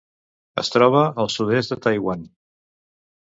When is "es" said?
0.61-0.71